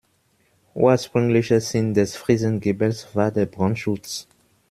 Ursprünglicher 0.73 1.61
Sinn 1.61 1.93
des 1.93 2.15
Friesengiebels 2.15 3.15
war 3.15 3.29
der 3.29 3.45
Brandschutz. 3.45 4.27